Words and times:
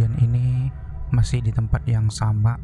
Kejadian 0.00 0.32
ini 0.32 0.72
masih 1.12 1.44
di 1.44 1.52
tempat 1.52 1.84
yang 1.84 2.08
sama 2.08 2.56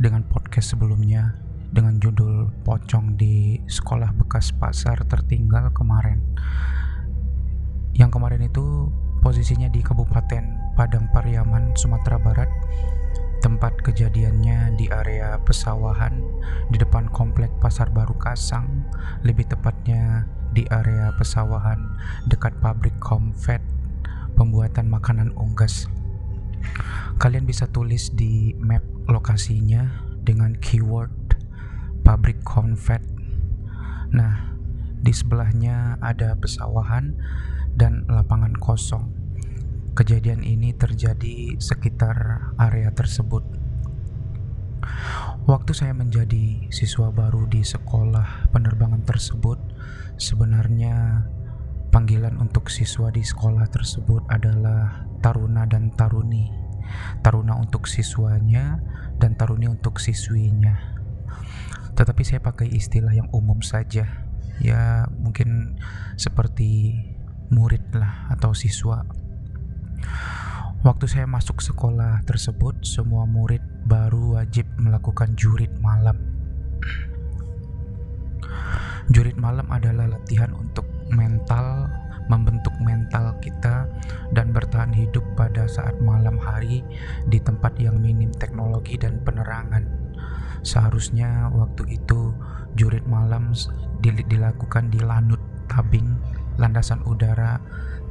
dengan 0.00 0.24
podcast 0.24 0.72
sebelumnya 0.72 1.36
dengan 1.68 2.00
judul 2.00 2.48
Pocong 2.64 3.12
di 3.12 3.60
Sekolah 3.68 4.08
Bekas 4.16 4.56
Pasar 4.56 5.04
Tertinggal 5.04 5.68
kemarin. 5.76 6.24
Yang 7.92 8.16
kemarin 8.16 8.48
itu 8.48 8.88
posisinya 9.20 9.68
di 9.68 9.84
Kabupaten 9.84 10.72
Padang 10.72 11.12
Pariaman, 11.12 11.76
Sumatera 11.76 12.16
Barat. 12.16 12.48
Tempat 13.44 13.84
kejadiannya 13.84 14.72
di 14.80 14.88
area 14.88 15.36
pesawahan 15.44 16.24
di 16.72 16.80
depan 16.80 17.12
komplek 17.12 17.52
Pasar 17.60 17.92
Baru 17.92 18.16
Kasang, 18.16 18.88
lebih 19.28 19.44
tepatnya 19.44 20.24
di 20.56 20.64
area 20.72 21.12
pesawahan 21.20 22.00
dekat 22.32 22.56
pabrik 22.64 22.96
Comfet 22.96 23.60
pembuatan 24.40 24.88
makanan 24.88 25.36
unggas. 25.36 25.84
Kalian 27.18 27.46
bisa 27.46 27.70
tulis 27.70 28.10
di 28.14 28.54
map 28.58 28.82
lokasinya 29.06 30.06
dengan 30.22 30.54
keyword 30.58 31.38
pabrik 32.02 32.42
Comfet. 32.42 33.02
Nah, 34.12 34.54
di 35.02 35.10
sebelahnya 35.10 35.98
ada 35.98 36.34
pesawahan 36.38 37.14
dan 37.74 38.06
lapangan 38.06 38.54
kosong. 38.58 39.10
Kejadian 39.92 40.46
ini 40.46 40.72
terjadi 40.72 41.58
sekitar 41.60 42.50
area 42.56 42.90
tersebut. 42.94 43.44
Waktu 45.42 45.72
saya 45.74 45.90
menjadi 45.94 46.70
siswa 46.70 47.10
baru 47.10 47.50
di 47.50 47.66
sekolah 47.66 48.50
penerbangan 48.54 49.02
tersebut, 49.02 49.58
sebenarnya 50.14 51.26
panggilan 51.92 52.40
untuk 52.40 52.72
siswa 52.72 53.12
di 53.12 53.20
sekolah 53.20 53.68
tersebut 53.68 54.24
adalah 54.32 55.04
taruna 55.20 55.68
dan 55.68 55.92
taruni. 55.92 56.48
Taruna 57.20 57.60
untuk 57.60 57.86
siswanya 57.86 58.80
dan 59.20 59.36
taruni 59.36 59.68
untuk 59.68 60.00
siswinya. 60.00 60.74
Tetapi 61.92 62.22
saya 62.24 62.40
pakai 62.40 62.72
istilah 62.72 63.12
yang 63.12 63.28
umum 63.30 63.60
saja. 63.60 64.08
Ya, 64.58 65.06
mungkin 65.20 65.76
seperti 66.16 66.96
murid 67.52 67.84
lah 67.92 68.32
atau 68.32 68.56
siswa 68.56 69.04
Waktu 70.82 71.06
saya 71.06 71.30
masuk 71.30 71.62
sekolah 71.62 72.26
tersebut, 72.26 72.82
semua 72.82 73.22
murid 73.22 73.62
baru 73.86 74.34
wajib 74.34 74.66
melakukan 74.82 75.30
jurit 75.38 75.70
malam. 75.78 76.18
Jurit 79.14 79.38
malam 79.38 79.70
adalah 79.70 80.10
latihan 80.10 80.50
untuk 80.58 80.82
mental, 81.12 81.86
membentuk 82.26 82.72
mental 82.80 83.36
kita, 83.38 83.86
dan 84.32 84.50
bertahan 84.50 84.96
hidup 84.96 85.22
pada 85.36 85.68
saat 85.68 86.00
malam 86.00 86.40
hari 86.40 86.80
di 87.28 87.38
tempat 87.38 87.76
yang 87.76 88.00
minim 88.00 88.32
teknologi 88.32 88.96
dan 88.96 89.20
penerangan. 89.22 89.84
Seharusnya 90.62 91.50
waktu 91.50 91.98
itu 91.98 92.32
jurit 92.78 93.04
malam 93.04 93.52
dilakukan 94.02 94.88
di 94.94 95.02
Lanut 95.02 95.42
Tabing, 95.66 96.16
landasan 96.56 97.02
udara. 97.04 97.58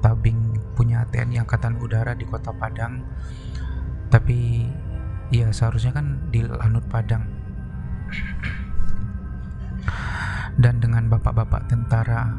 Tabing 0.02 0.58
punya 0.74 1.06
TNI 1.14 1.46
Angkatan 1.46 1.78
Udara 1.78 2.18
di 2.18 2.26
Kota 2.26 2.50
Padang. 2.50 3.06
Tapi 4.10 4.66
ya 5.30 5.54
seharusnya 5.54 5.94
kan 5.94 6.28
di 6.34 6.42
Lanut 6.42 6.84
Padang. 6.90 7.22
Dan 10.58 10.84
dengan 10.84 11.08
bapak-bapak 11.08 11.70
tentara 11.70 12.34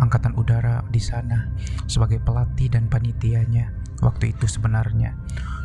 Angkatan 0.00 0.36
Udara 0.36 0.80
di 0.88 1.00
sana 1.00 1.52
sebagai 1.84 2.20
pelatih 2.22 2.72
dan 2.72 2.88
panitianya 2.88 3.72
waktu 4.00 4.32
itu 4.34 4.48
sebenarnya 4.48 5.14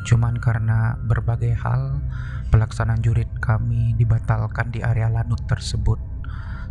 cuman 0.07 0.39
karena 0.39 0.95
berbagai 1.03 1.51
hal 1.59 1.99
pelaksanaan 2.47 3.03
jurit 3.03 3.27
kami 3.43 3.91
dibatalkan 3.99 4.71
di 4.71 4.79
area 4.79 5.11
Lanut 5.11 5.43
tersebut 5.51 5.99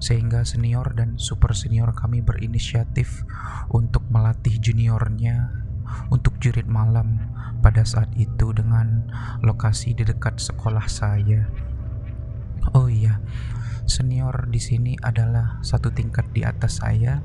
sehingga 0.01 0.45
senior 0.45 0.93
dan 0.93 1.17
super 1.17 1.57
senior 1.57 1.93
kami 1.97 2.21
berinisiatif 2.21 3.25
untuk 3.73 4.05
melatih 4.13 4.61
juniornya 4.61 5.67
untuk 6.13 6.37
jurit 6.41 6.69
malam 6.69 7.21
pada 7.65 7.83
saat 7.83 8.11
itu 8.15 8.53
dengan 8.53 9.09
lokasi 9.41 9.97
di 9.97 10.05
dekat 10.05 10.39
sekolah 10.39 10.85
saya. 10.87 11.49
Oh 12.75 12.91
iya, 12.91 13.23
senior 13.87 14.51
di 14.51 14.59
sini 14.59 14.93
adalah 15.01 15.63
satu 15.63 15.95
tingkat 15.95 16.27
di 16.35 16.43
atas 16.43 16.83
saya 16.83 17.23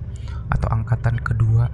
atau 0.53 0.69
angkatan 0.69 1.17
kedua 1.19 1.67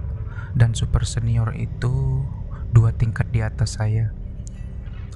dan 0.56 0.72
super 0.72 1.04
senior 1.04 1.52
itu 1.54 2.24
dua 2.72 2.92
tingkat 2.96 3.28
di 3.30 3.44
atas 3.44 3.76
saya 3.80 4.12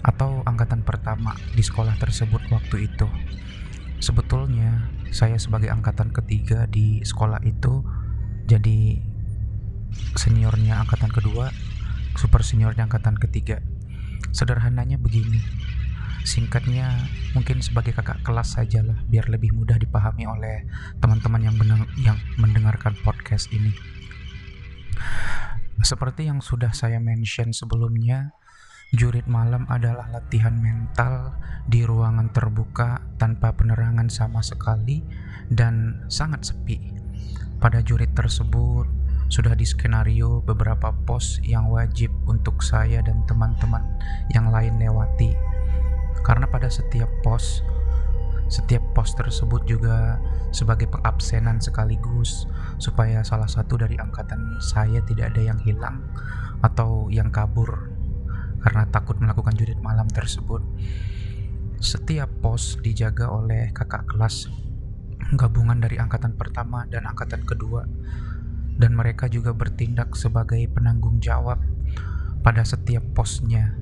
atau 0.02 0.42
angkatan 0.44 0.82
pertama 0.82 1.34
di 1.54 1.62
sekolah 1.62 1.96
tersebut 1.96 2.42
waktu 2.50 2.90
itu. 2.90 3.06
Sebetulnya 4.02 4.90
saya 5.14 5.38
sebagai 5.38 5.70
angkatan 5.70 6.10
ketiga 6.10 6.66
di 6.66 7.00
sekolah 7.06 7.38
itu 7.46 7.86
jadi 8.50 8.98
seniornya 10.18 10.82
angkatan 10.82 11.12
kedua, 11.14 11.54
super 12.18 12.42
seniornya 12.42 12.90
angkatan 12.90 13.14
ketiga. 13.14 13.62
Sederhananya 14.34 14.98
begini. 14.98 15.38
Singkatnya 16.22 17.06
mungkin 17.34 17.58
sebagai 17.60 17.92
kakak 17.92 18.22
kelas 18.22 18.54
saja 18.58 18.82
lah 18.86 18.98
biar 19.10 19.26
lebih 19.26 19.50
mudah 19.54 19.76
dipahami 19.76 20.26
oleh 20.26 20.66
teman-teman 21.02 21.42
yang 21.50 21.56
yang 21.98 22.18
mendengarkan 22.38 22.94
podcast 23.02 23.50
ini. 23.50 23.74
Seperti 25.82 26.30
yang 26.30 26.38
sudah 26.38 26.70
saya 26.70 27.02
mention 27.02 27.50
sebelumnya, 27.50 28.38
Jurit 28.92 29.24
malam 29.24 29.64
adalah 29.72 30.04
latihan 30.12 30.52
mental 30.52 31.32
di 31.64 31.80
ruangan 31.80 32.28
terbuka 32.28 33.00
tanpa 33.16 33.56
penerangan 33.56 34.12
sama 34.12 34.44
sekali 34.44 35.00
dan 35.48 36.04
sangat 36.12 36.52
sepi. 36.52 36.92
Pada 37.56 37.80
jurit 37.80 38.12
tersebut 38.12 38.84
sudah 39.32 39.56
diskenario 39.56 40.44
beberapa 40.44 40.92
pos 40.92 41.40
yang 41.40 41.72
wajib 41.72 42.12
untuk 42.28 42.60
saya 42.60 43.00
dan 43.00 43.24
teman-teman 43.24 43.80
yang 44.36 44.52
lain 44.52 44.76
lewati. 44.76 45.32
Karena 46.22 46.46
pada 46.46 46.70
setiap 46.70 47.10
pos 47.26 47.62
setiap 48.52 48.84
pos 48.92 49.16
tersebut 49.16 49.64
juga 49.64 50.20
sebagai 50.52 50.84
pengabsenan 50.92 51.56
sekaligus 51.64 52.44
supaya 52.76 53.24
salah 53.24 53.48
satu 53.48 53.80
dari 53.80 53.96
angkatan 53.96 54.60
saya 54.60 55.00
tidak 55.08 55.32
ada 55.32 55.40
yang 55.40 55.56
hilang 55.64 56.04
atau 56.60 57.08
yang 57.08 57.32
kabur 57.32 57.88
karena 58.60 58.84
takut 58.92 59.16
melakukan 59.18 59.56
jurit 59.56 59.80
malam 59.80 60.04
tersebut. 60.04 60.60
Setiap 61.80 62.28
pos 62.44 62.76
dijaga 62.84 63.32
oleh 63.32 63.72
kakak 63.72 64.04
kelas 64.06 64.52
gabungan 65.40 65.80
dari 65.80 65.96
angkatan 65.96 66.36
pertama 66.36 66.84
dan 66.92 67.08
angkatan 67.08 67.42
kedua 67.48 67.88
dan 68.76 68.92
mereka 68.92 69.32
juga 69.32 69.56
bertindak 69.56 70.12
sebagai 70.12 70.60
penanggung 70.68 71.24
jawab 71.24 71.56
pada 72.44 72.62
setiap 72.68 73.02
posnya 73.16 73.81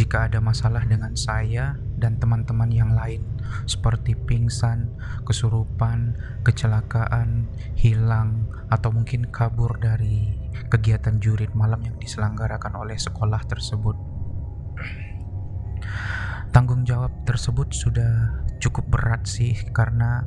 jika 0.00 0.32
ada 0.32 0.40
masalah 0.40 0.80
dengan 0.88 1.12
saya 1.12 1.76
dan 2.00 2.16
teman-teman 2.16 2.72
yang 2.72 2.96
lain 2.96 3.20
seperti 3.68 4.16
pingsan, 4.16 4.88
kesurupan, 5.28 6.16
kecelakaan, 6.40 7.44
hilang, 7.76 8.48
atau 8.72 8.96
mungkin 8.96 9.28
kabur 9.28 9.76
dari 9.76 10.24
kegiatan 10.72 11.20
jurit 11.20 11.52
malam 11.52 11.84
yang 11.84 12.00
diselenggarakan 12.00 12.80
oleh 12.80 12.96
sekolah 12.96 13.44
tersebut. 13.44 13.92
Tanggung 16.48 16.88
jawab 16.88 17.12
tersebut 17.28 17.68
sudah 17.76 18.40
cukup 18.56 18.88
berat 18.88 19.28
sih 19.28 19.52
karena 19.76 20.24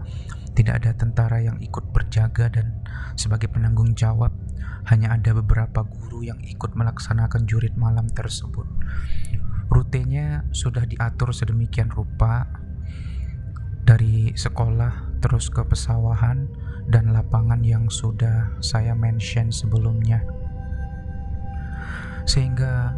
tidak 0.53 0.85
ada 0.85 0.93
tentara 0.93 1.41
yang 1.41 1.57
ikut 1.57 1.89
berjaga 1.89 2.45
dan 2.45 2.85
sebagai 3.17 3.49
penanggung 3.49 3.97
jawab 3.97 4.37
hanya 4.85 5.17
ada 5.17 5.33
beberapa 5.33 5.81
guru 5.81 6.21
yang 6.21 6.37
ikut 6.45 6.77
melaksanakan 6.77 7.49
jurit 7.49 7.73
malam 7.73 8.05
tersebut. 8.05 8.69
Rutenya 9.71 10.47
sudah 10.51 10.83
diatur 10.87 11.35
sedemikian 11.35 11.91
rupa 11.91 12.47
dari 13.83 14.31
sekolah 14.31 15.19
terus 15.19 15.51
ke 15.51 15.63
pesawahan 15.63 16.47
dan 16.87 17.11
lapangan 17.11 17.63
yang 17.63 17.87
sudah 17.91 18.59
saya 18.59 18.95
mention 18.95 19.51
sebelumnya. 19.51 20.23
Sehingga 22.23 22.95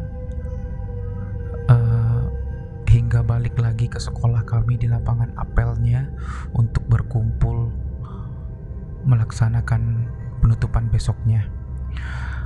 hingga 2.95 3.27
balik 3.27 3.59
lagi 3.59 3.91
ke 3.91 3.99
sekolah 3.99 4.47
kami 4.47 4.79
di 4.79 4.87
lapangan 4.87 5.35
apelnya 5.35 6.07
untuk 6.55 6.87
berkumpul 6.87 7.67
melaksanakan 9.03 10.07
penutupan 10.39 10.87
besoknya. 10.87 11.43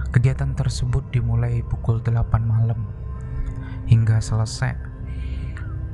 Kegiatan 0.09 0.57
tersebut 0.57 1.05
dimulai 1.13 1.61
pukul 1.61 2.01
8 2.01 2.41
malam 2.41 2.81
hingga 3.89 4.21
selesai. 4.21 4.77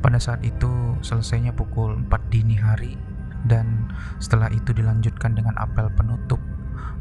Pada 0.04 0.20
saat 0.20 0.44
itu 0.44 1.00
selesainya 1.02 1.56
pukul 1.56 1.98
4 2.06 2.30
dini 2.30 2.60
hari 2.60 3.00
dan 3.48 3.90
setelah 4.22 4.52
itu 4.52 4.76
dilanjutkan 4.76 5.34
dengan 5.34 5.56
apel 5.58 5.90
penutup 5.96 6.38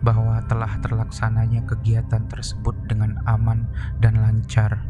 bahwa 0.01 0.41
telah 0.47 0.71
terlaksananya 0.81 1.67
kegiatan 1.67 2.25
tersebut 2.31 2.77
dengan 2.87 3.19
aman 3.27 3.67
dan 3.99 4.21
lancar. 4.23 4.87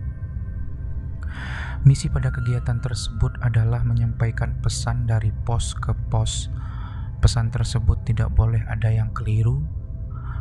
Misi 1.84 2.08
pada 2.08 2.32
kegiatan 2.32 2.80
tersebut 2.80 3.36
adalah 3.44 3.84
menyampaikan 3.84 4.56
pesan 4.64 5.04
dari 5.04 5.30
pos 5.44 5.76
ke 5.76 5.92
pos. 6.08 6.48
Pesan 7.20 7.52
tersebut 7.52 8.04
tidak 8.04 8.32
boleh 8.32 8.60
ada 8.68 8.88
yang 8.88 9.12
keliru, 9.12 9.64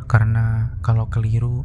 karena 0.04 0.76
kalau 0.84 1.08
keliru, 1.08 1.64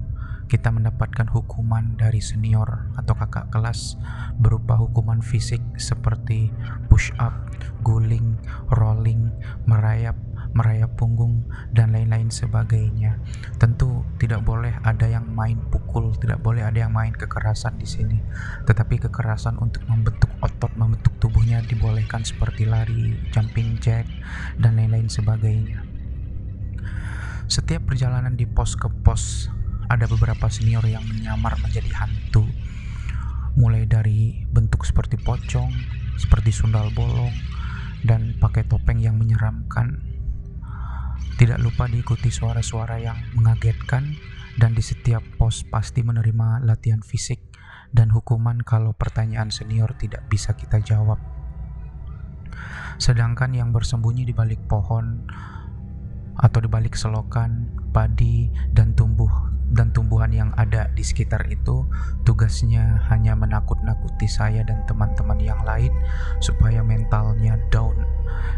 kita 0.49 0.73
mendapatkan 0.73 1.29
hukuman 1.29 1.93
dari 1.93 2.17
senior 2.17 2.89
atau 2.97 3.13
kakak 3.13 3.53
kelas 3.53 4.01
berupa 4.41 4.73
hukuman 4.73 5.21
fisik 5.21 5.61
seperti 5.77 6.49
push 6.89 7.13
up, 7.21 7.53
guling, 7.85 8.33
rolling, 8.73 9.29
merayap, 9.69 10.17
merayap 10.57 10.89
punggung, 10.97 11.45
dan 11.69 11.93
lain-lain 11.93 12.33
sebagainya. 12.33 13.21
Tentu 13.61 14.01
tidak 14.17 14.41
boleh 14.41 14.73
ada 14.81 15.05
yang 15.05 15.29
main 15.29 15.61
pukul, 15.69 16.17
tidak 16.17 16.41
boleh 16.41 16.65
ada 16.65 16.89
yang 16.89 16.93
main 16.97 17.13
kekerasan 17.13 17.77
di 17.77 17.85
sini. 17.85 18.17
Tetapi 18.65 19.05
kekerasan 19.05 19.61
untuk 19.61 19.85
membentuk 19.85 20.33
otot, 20.41 20.73
membentuk 20.73 21.13
tubuhnya 21.21 21.61
dibolehkan 21.61 22.25
seperti 22.25 22.65
lari, 22.65 23.21
jumping 23.29 23.77
jack, 23.77 24.09
dan 24.57 24.81
lain-lain 24.81 25.07
sebagainya. 25.07 25.85
Setiap 27.49 27.89
perjalanan 27.89 28.37
di 28.37 28.45
pos 28.45 28.77
ke 28.77 28.89
pos, 28.89 29.49
ada 29.89 30.06
beberapa 30.06 30.45
senior 30.47 30.86
yang 30.86 31.01
menyamar 31.09 31.57
menjadi 31.59 31.89
hantu. 31.97 32.45
Mulai 33.57 33.89
dari 33.89 34.45
bentuk 34.45 34.86
seperti 34.86 35.18
pocong, 35.18 35.74
seperti 36.15 36.53
sundal 36.53 36.94
bolong, 36.94 37.33
dan 38.06 38.38
pakai 38.38 38.63
topeng 38.69 39.01
yang 39.01 39.18
menyeramkan 39.18 40.00
tidak 41.36 41.59
lupa 41.63 41.88
diikuti 41.88 42.30
suara-suara 42.31 43.00
yang 43.00 43.15
mengagetkan 43.36 44.15
dan 44.59 44.75
di 44.75 44.83
setiap 44.83 45.24
pos 45.39 45.63
pasti 45.68 46.03
menerima 46.03 46.63
latihan 46.68 47.00
fisik 47.00 47.39
dan 47.95 48.12
hukuman 48.12 48.59
kalau 48.62 48.92
pertanyaan 48.92 49.50
senior 49.50 49.95
tidak 49.95 50.27
bisa 50.27 50.53
kita 50.53 50.83
jawab. 50.83 51.18
Sedangkan 53.00 53.56
yang 53.56 53.71
bersembunyi 53.71 54.27
di 54.27 54.35
balik 54.35 54.59
pohon 54.68 55.24
atau 56.35 56.59
di 56.59 56.68
balik 56.68 56.95
selokan, 56.95 57.71
padi, 57.95 58.51
dan 58.75 58.92
tumbuh 58.95 59.48
dan 59.69 59.94
tumbuhan 59.94 60.33
yang 60.33 60.50
ada 60.57 60.89
di 60.98 61.06
sekitar 61.06 61.45
itu 61.50 61.86
tugasnya 62.25 63.06
hanya 63.13 63.38
menakut-nakuti 63.38 64.25
saya 64.25 64.66
dan 64.66 64.81
teman-teman 64.89 65.38
yang 65.38 65.62
lain 65.62 65.94
supaya 66.42 66.81
mentalnya 66.81 67.57
down. 67.69 67.94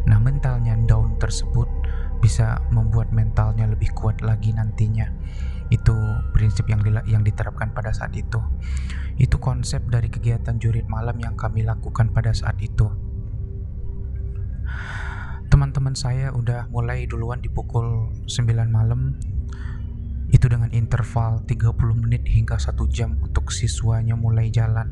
Nah, 0.07 0.17
mentalnya 0.23 0.79
down 0.87 1.19
tersebut 1.19 1.67
bisa 2.23 2.61
membuat 2.71 3.11
mentalnya 3.11 3.67
lebih 3.67 3.91
kuat 3.91 4.23
lagi 4.23 4.55
nantinya. 4.55 5.09
Itu 5.71 5.95
prinsip 6.31 6.67
yang 6.67 6.83
yang 7.07 7.23
diterapkan 7.23 7.75
pada 7.75 7.91
saat 7.91 8.15
itu. 8.15 8.39
Itu 9.19 9.39
konsep 9.39 9.83
dari 9.91 10.07
kegiatan 10.07 10.59
jurit 10.59 10.87
malam 10.87 11.19
yang 11.19 11.35
kami 11.35 11.67
lakukan 11.67 12.11
pada 12.15 12.31
saat 12.31 12.55
itu. 12.63 12.87
Teman-teman 15.51 15.99
saya 15.99 16.31
udah 16.31 16.71
mulai 16.71 17.03
duluan 17.03 17.43
di 17.43 17.51
pukul 17.51 18.07
9 18.23 18.71
malam 18.71 19.19
itu 20.41 20.49
dengan 20.49 20.73
interval 20.73 21.45
30 21.45 21.77
menit 22.01 22.25
hingga 22.25 22.57
1 22.57 22.73
jam 22.89 23.21
untuk 23.21 23.53
siswanya 23.53 24.17
mulai 24.17 24.49
jalan 24.49 24.89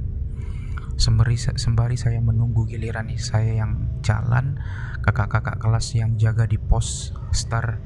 Sembari, 1.00 1.40
sembari 1.40 1.96
saya 1.96 2.20
menunggu 2.20 2.68
giliran 2.68 3.08
saya 3.16 3.64
yang 3.64 3.88
jalan, 4.04 4.60
kakak-kakak 5.00 5.56
kelas 5.56 5.96
yang 5.96 6.20
jaga 6.20 6.44
di 6.44 6.60
pos 6.60 7.16
star, 7.32 7.80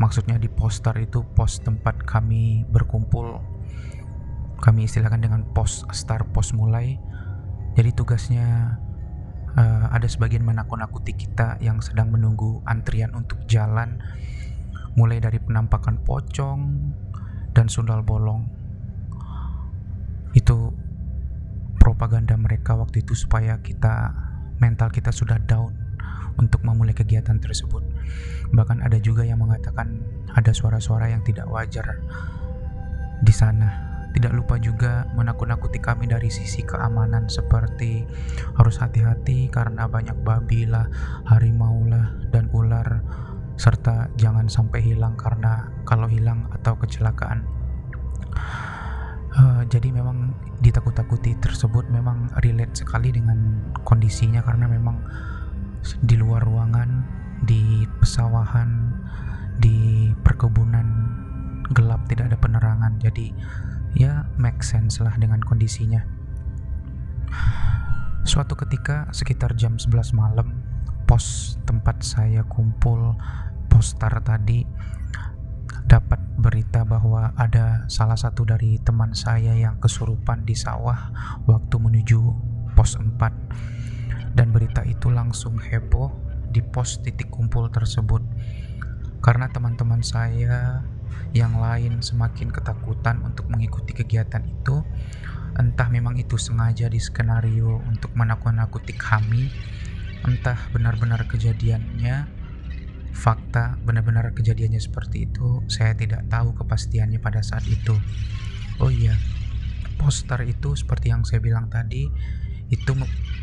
maksudnya 0.00 0.40
di 0.40 0.48
pos 0.48 0.80
star 0.80 0.96
itu 0.96 1.20
pos 1.36 1.60
tempat 1.60 2.00
kami 2.08 2.64
berkumpul. 2.72 3.44
Kami 4.64 4.88
istilahkan 4.88 5.20
dengan 5.20 5.44
pos 5.52 5.84
star 5.92 6.24
pos 6.32 6.56
mulai. 6.56 6.96
Jadi 7.76 7.92
tugasnya 7.92 8.80
uh, 9.60 9.92
ada 9.92 10.08
sebagian 10.08 10.40
menakut-nakuti 10.48 11.12
kita 11.12 11.60
yang 11.60 11.84
sedang 11.84 12.08
menunggu 12.08 12.64
antrian 12.64 13.12
untuk 13.12 13.44
jalan, 13.44 14.00
mulai 14.94 15.22
dari 15.22 15.38
penampakan 15.38 16.02
pocong 16.02 16.60
dan 17.54 17.66
sundal 17.66 18.02
bolong. 18.02 18.46
Itu 20.34 20.74
propaganda 21.80 22.36
mereka 22.38 22.76
waktu 22.78 23.02
itu 23.02 23.16
supaya 23.16 23.58
kita 23.58 24.14
mental 24.60 24.92
kita 24.92 25.10
sudah 25.10 25.40
down 25.42 25.72
untuk 26.36 26.62
memulai 26.62 26.94
kegiatan 26.94 27.40
tersebut. 27.40 27.82
Bahkan 28.52 28.84
ada 28.84 29.00
juga 29.00 29.24
yang 29.24 29.40
mengatakan 29.42 30.00
ada 30.32 30.52
suara-suara 30.52 31.10
yang 31.10 31.24
tidak 31.24 31.48
wajar 31.48 31.98
di 33.20 33.32
sana. 33.34 33.88
Tidak 34.10 34.34
lupa 34.34 34.58
juga 34.58 35.06
menakut-nakuti 35.14 35.78
kami 35.78 36.10
dari 36.10 36.34
sisi 36.34 36.66
keamanan 36.66 37.30
seperti 37.30 38.02
harus 38.58 38.82
hati-hati 38.82 39.46
karena 39.54 39.86
banyak 39.86 40.18
babi 40.26 40.66
lah, 40.66 40.90
harimau 41.30 41.86
lah, 41.86 42.10
dan 42.34 42.50
ular 42.50 43.06
serta 43.60 44.08
jangan 44.16 44.48
sampai 44.48 44.80
hilang 44.80 45.20
karena 45.20 45.68
kalau 45.84 46.08
hilang 46.08 46.48
atau 46.56 46.80
kecelakaan 46.80 47.44
Uh, 49.30 49.62
jadi 49.70 49.94
memang 49.94 50.34
ditakut-takuti 50.58 51.38
tersebut 51.38 51.86
memang 51.86 52.26
relate 52.42 52.82
sekali 52.82 53.14
dengan 53.14 53.62
kondisinya 53.86 54.42
karena 54.42 54.66
memang 54.66 54.98
di 56.02 56.18
luar 56.18 56.42
ruangan, 56.42 57.06
di 57.46 57.86
pesawahan, 58.02 58.90
di 59.62 60.10
perkebunan 60.26 60.86
gelap 61.70 62.10
tidak 62.10 62.34
ada 62.34 62.38
penerangan. 62.42 62.98
Jadi 62.98 63.30
ya 63.94 64.26
make 64.34 64.66
sense 64.66 64.98
lah 64.98 65.14
dengan 65.14 65.38
kondisinya. 65.46 66.02
Suatu 68.26 68.58
ketika 68.58 69.06
sekitar 69.14 69.54
jam 69.54 69.78
11 69.78 70.10
malam, 70.10 70.58
pos 71.06 71.54
tempat 71.70 72.02
saya 72.02 72.42
kumpul 72.50 73.14
poster 73.70 74.10
tadi 74.26 74.66
dapat 75.86 76.18
berita 76.38 76.86
bahwa 76.86 77.34
ada 77.34 77.86
salah 77.90 78.14
satu 78.14 78.46
dari 78.46 78.78
teman 78.82 79.14
saya 79.14 79.54
yang 79.54 79.78
kesurupan 79.82 80.46
di 80.46 80.54
sawah 80.54 81.10
waktu 81.50 81.76
menuju 81.78 82.20
pos 82.78 82.94
4 82.94 84.34
dan 84.34 84.54
berita 84.54 84.86
itu 84.86 85.10
langsung 85.10 85.58
heboh 85.58 86.14
di 86.50 86.62
pos 86.62 87.02
titik 87.02 87.30
kumpul 87.30 87.70
tersebut. 87.70 88.22
Karena 89.20 89.50
teman-teman 89.50 90.02
saya 90.02 90.82
yang 91.34 91.58
lain 91.58 92.02
semakin 92.02 92.50
ketakutan 92.50 93.22
untuk 93.22 93.46
mengikuti 93.50 93.94
kegiatan 93.94 94.42
itu 94.46 94.82
entah 95.58 95.90
memang 95.90 96.16
itu 96.18 96.38
sengaja 96.38 96.86
di 96.86 97.02
skenario 97.02 97.82
untuk 97.86 98.14
menakut-nakuti 98.14 98.94
kami 98.94 99.50
entah 100.22 100.58
benar-benar 100.70 101.26
kejadiannya 101.26 102.39
fakta 103.10 103.76
benar-benar 103.82 104.32
kejadiannya 104.32 104.78
seperti 104.78 105.26
itu 105.28 105.60
saya 105.66 105.92
tidak 105.98 106.26
tahu 106.30 106.54
kepastiannya 106.56 107.18
pada 107.18 107.42
saat 107.44 107.66
itu. 107.66 107.94
Oh 108.80 108.88
iya 108.88 109.14
poster 110.00 110.40
itu 110.48 110.72
seperti 110.72 111.12
yang 111.12 111.28
saya 111.28 111.44
bilang 111.44 111.68
tadi 111.68 112.08
itu 112.70 112.92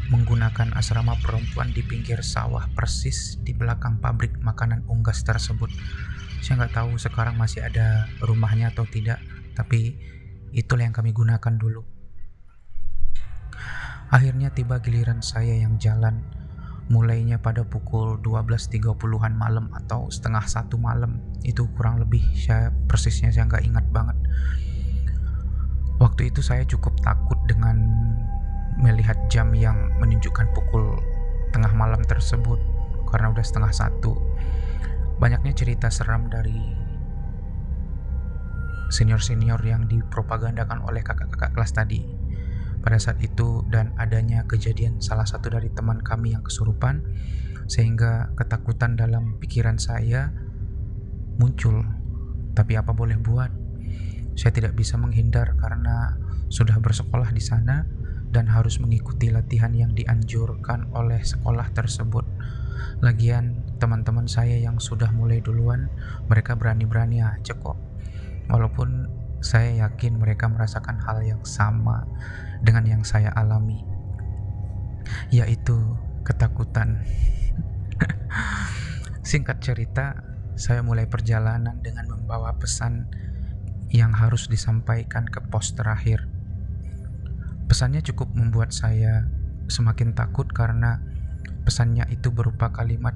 menggunakan 0.08 0.74
asrama 0.74 1.20
perempuan 1.20 1.70
di 1.76 1.84
pinggir 1.84 2.24
sawah 2.24 2.66
persis 2.74 3.38
di 3.44 3.52
belakang 3.52 4.00
pabrik 4.00 4.40
makanan 4.40 4.88
unggas 4.88 5.22
tersebut. 5.22 5.70
Saya 6.42 6.64
nggak 6.64 6.74
tahu 6.74 6.96
sekarang 6.96 7.36
masih 7.36 7.68
ada 7.68 8.08
rumahnya 8.24 8.72
atau 8.72 8.88
tidak 8.88 9.20
tapi 9.54 10.00
itulah 10.56 10.88
yang 10.88 10.96
kami 10.96 11.12
gunakan 11.12 11.54
dulu. 11.60 11.84
Akhirnya 14.08 14.56
tiba 14.56 14.80
giliran 14.80 15.20
saya 15.20 15.60
yang 15.60 15.76
jalan 15.76 16.24
mulainya 16.88 17.36
pada 17.40 17.68
pukul 17.68 18.20
12.30an 18.24 19.36
malam 19.36 19.68
atau 19.76 20.08
setengah 20.08 20.44
satu 20.48 20.80
malam. 20.80 21.20
Itu 21.44 21.68
kurang 21.76 22.00
lebih 22.00 22.24
saya 22.36 22.72
persisnya 22.88 23.32
saya 23.32 23.48
nggak 23.48 23.64
ingat 23.68 23.86
banget. 23.92 24.18
Waktu 25.98 26.30
itu 26.32 26.40
saya 26.46 26.64
cukup 26.64 26.94
takut 27.04 27.38
dengan 27.50 27.76
melihat 28.78 29.18
jam 29.28 29.52
yang 29.58 29.90
menunjukkan 29.98 30.54
pukul 30.54 31.02
tengah 31.50 31.74
malam 31.74 32.00
tersebut 32.06 32.62
karena 33.10 33.34
udah 33.34 33.44
setengah 33.44 33.74
satu. 33.74 34.14
Banyaknya 35.18 35.58
cerita 35.58 35.90
seram 35.90 36.30
dari 36.30 36.62
senior-senior 38.88 39.60
yang 39.68 39.90
dipropagandakan 39.90 40.86
oleh 40.88 41.04
kakak-kakak 41.04 41.52
kelas 41.52 41.76
tadi 41.76 42.27
pada 42.88 43.04
saat 43.04 43.20
itu 43.20 43.68
dan 43.68 43.92
adanya 44.00 44.48
kejadian 44.48 45.04
salah 45.04 45.28
satu 45.28 45.52
dari 45.52 45.68
teman 45.76 46.00
kami 46.00 46.32
yang 46.32 46.40
kesurupan 46.40 47.04
sehingga 47.68 48.32
ketakutan 48.40 48.96
dalam 48.96 49.36
pikiran 49.44 49.76
saya 49.76 50.32
muncul. 51.36 51.84
Tapi 52.56 52.80
apa 52.80 52.96
boleh 52.96 53.20
buat? 53.20 53.52
Saya 54.40 54.56
tidak 54.56 54.80
bisa 54.80 54.96
menghindar 54.96 55.60
karena 55.60 56.16
sudah 56.48 56.80
bersekolah 56.80 57.28
di 57.36 57.44
sana 57.44 57.84
dan 58.32 58.48
harus 58.48 58.80
mengikuti 58.80 59.36
latihan 59.36 59.76
yang 59.76 59.92
dianjurkan 59.92 60.88
oleh 60.96 61.20
sekolah 61.20 61.68
tersebut. 61.76 62.24
Lagian 63.04 63.68
teman-teman 63.84 64.32
saya 64.32 64.64
yang 64.64 64.80
sudah 64.80 65.12
mulai 65.12 65.44
duluan 65.44 65.92
mereka 66.32 66.56
berani-berani 66.56 67.20
aja 67.20 67.52
kok. 67.52 67.76
Walaupun 68.48 69.12
saya 69.44 69.84
yakin 69.84 70.24
mereka 70.24 70.48
merasakan 70.48 71.04
hal 71.04 71.20
yang 71.20 71.44
sama 71.44 72.08
dengan 72.62 72.86
yang 72.86 73.04
saya 73.04 73.34
alami, 73.34 73.84
yaitu 75.30 75.76
ketakutan. 76.24 77.04
Singkat 79.30 79.58
cerita, 79.60 80.24
saya 80.58 80.82
mulai 80.82 81.06
perjalanan 81.06 81.80
dengan 81.86 82.10
membawa 82.10 82.56
pesan 82.58 83.08
yang 83.94 84.12
harus 84.12 84.52
disampaikan 84.52 85.24
ke 85.28 85.40
pos 85.48 85.78
terakhir. 85.78 86.28
Pesannya 87.68 88.04
cukup 88.04 88.32
membuat 88.36 88.72
saya 88.72 89.28
semakin 89.68 90.16
takut 90.16 90.48
karena 90.48 91.04
pesannya 91.68 92.08
itu 92.08 92.32
berupa 92.32 92.72
kalimat 92.72 93.16